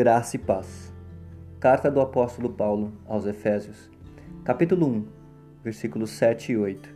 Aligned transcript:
graça 0.00 0.34
e 0.34 0.38
paz. 0.38 0.94
Carta 1.60 1.90
do 1.90 2.00
apóstolo 2.00 2.48
Paulo 2.48 2.90
aos 3.06 3.26
Efésios, 3.26 3.90
capítulo 4.42 4.86
1, 4.86 5.04
versículos 5.62 6.08
7 6.12 6.52
e 6.52 6.56
8. 6.56 6.88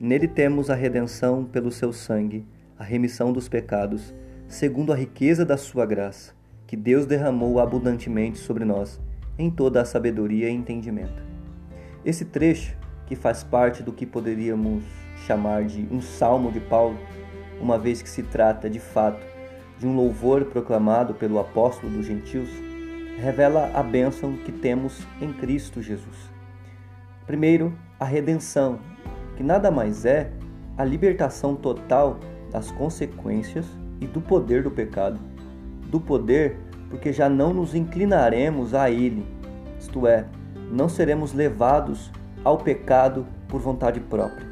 Nele 0.00 0.26
temos 0.26 0.70
a 0.70 0.74
redenção 0.74 1.44
pelo 1.44 1.70
seu 1.70 1.92
sangue, 1.92 2.46
a 2.78 2.82
remissão 2.82 3.30
dos 3.30 3.46
pecados, 3.46 4.14
segundo 4.48 4.90
a 4.90 4.96
riqueza 4.96 5.44
da 5.44 5.58
sua 5.58 5.84
graça, 5.84 6.32
que 6.66 6.78
Deus 6.78 7.04
derramou 7.04 7.60
abundantemente 7.60 8.38
sobre 8.38 8.64
nós, 8.64 8.98
em 9.38 9.50
toda 9.50 9.82
a 9.82 9.84
sabedoria 9.84 10.48
e 10.48 10.54
entendimento. 10.54 11.22
Esse 12.06 12.24
trecho, 12.24 12.74
que 13.04 13.14
faz 13.14 13.44
parte 13.44 13.82
do 13.82 13.92
que 13.92 14.06
poderíamos 14.06 14.82
chamar 15.26 15.64
de 15.66 15.86
um 15.90 16.00
salmo 16.00 16.50
de 16.50 16.60
Paulo, 16.60 16.96
uma 17.60 17.78
vez 17.78 18.00
que 18.00 18.08
se 18.08 18.22
trata 18.22 18.70
de 18.70 18.80
fato 18.80 19.35
de 19.78 19.86
um 19.86 19.94
louvor 19.94 20.44
proclamado 20.46 21.14
pelo 21.14 21.38
apóstolo 21.38 21.92
dos 21.92 22.06
gentios, 22.06 22.48
revela 23.18 23.70
a 23.74 23.82
bênção 23.82 24.36
que 24.36 24.52
temos 24.52 25.06
em 25.20 25.32
Cristo 25.32 25.82
Jesus. 25.82 26.16
Primeiro, 27.26 27.72
a 27.98 28.04
redenção, 28.04 28.78
que 29.36 29.42
nada 29.42 29.70
mais 29.70 30.04
é 30.04 30.30
a 30.76 30.84
libertação 30.84 31.54
total 31.56 32.18
das 32.50 32.70
consequências 32.70 33.66
e 34.00 34.06
do 34.06 34.20
poder 34.20 34.62
do 34.62 34.70
pecado. 34.70 35.18
Do 35.88 36.00
poder, 36.00 36.56
porque 36.90 37.12
já 37.12 37.28
não 37.28 37.52
nos 37.52 37.74
inclinaremos 37.74 38.74
a 38.74 38.90
ele, 38.90 39.26
isto 39.80 40.06
é, 40.06 40.26
não 40.70 40.88
seremos 40.88 41.32
levados 41.32 42.10
ao 42.44 42.58
pecado 42.58 43.26
por 43.48 43.60
vontade 43.60 44.00
própria. 44.00 44.46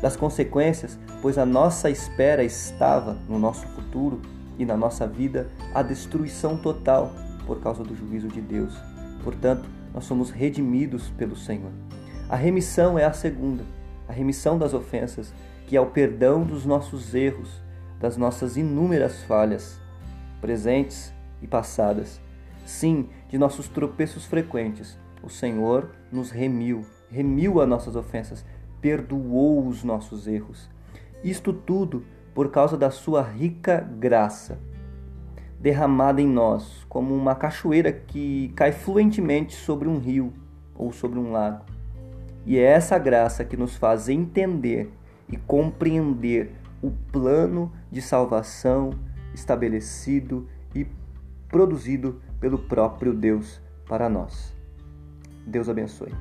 Das 0.00 0.16
consequências, 0.16 0.98
pois 1.22 1.38
a 1.38 1.46
nossa 1.46 1.88
espera 1.88 2.44
estava 2.44 3.16
no 3.28 3.38
nosso 3.38 3.66
futuro 3.68 4.20
e 4.58 4.64
na 4.64 4.76
nossa 4.76 5.06
vida 5.06 5.48
a 5.74 5.82
destruição 5.82 6.56
total 6.56 7.12
por 7.46 7.60
causa 7.60 7.82
do 7.82 7.94
juízo 7.94 8.28
de 8.28 8.40
Deus. 8.40 8.74
Portanto, 9.22 9.68
nós 9.92 10.04
somos 10.04 10.30
redimidos 10.30 11.08
pelo 11.10 11.36
Senhor. 11.36 11.70
A 12.28 12.36
remissão 12.36 12.98
é 12.98 13.04
a 13.04 13.12
segunda, 13.12 13.64
a 14.08 14.12
remissão 14.12 14.58
das 14.58 14.74
ofensas, 14.74 15.32
que 15.66 15.76
é 15.76 15.80
o 15.80 15.86
perdão 15.86 16.42
dos 16.42 16.64
nossos 16.64 17.14
erros, 17.14 17.62
das 18.00 18.16
nossas 18.16 18.56
inúmeras 18.56 19.22
falhas, 19.22 19.80
presentes 20.40 21.12
e 21.40 21.46
passadas. 21.46 22.20
Sim, 22.66 23.08
de 23.28 23.38
nossos 23.38 23.68
tropeços 23.68 24.24
frequentes. 24.24 24.98
O 25.22 25.28
Senhor 25.28 25.90
nos 26.12 26.30
remiu, 26.30 26.84
remiu 27.10 27.60
as 27.60 27.68
nossas 27.68 27.96
ofensas, 27.96 28.44
perdoou 28.80 29.66
os 29.66 29.84
nossos 29.84 30.26
erros. 30.26 30.68
Isto 31.22 31.52
tudo 31.52 32.04
por 32.34 32.50
causa 32.50 32.76
da 32.76 32.90
sua 32.90 33.22
rica 33.22 33.80
graça, 33.98 34.58
derramada 35.60 36.20
em 36.20 36.26
nós 36.26 36.84
como 36.88 37.14
uma 37.14 37.34
cachoeira 37.34 37.92
que 37.92 38.52
cai 38.56 38.72
fluentemente 38.72 39.54
sobre 39.54 39.88
um 39.88 39.98
rio 39.98 40.32
ou 40.74 40.92
sobre 40.92 41.18
um 41.18 41.30
lago. 41.30 41.64
E 42.44 42.58
é 42.58 42.62
essa 42.62 42.98
graça 42.98 43.44
que 43.44 43.56
nos 43.56 43.76
faz 43.76 44.08
entender 44.08 44.92
e 45.28 45.36
compreender 45.36 46.52
o 46.82 46.90
plano 47.10 47.72
de 47.90 48.02
salvação 48.02 48.90
estabelecido 49.32 50.46
e 50.74 50.86
produzido 51.48 52.20
pelo 52.38 52.58
próprio 52.58 53.14
Deus 53.14 53.62
para 53.88 54.08
nós. 54.08 54.54
Deus 55.46 55.68
abençoe. 55.68 56.12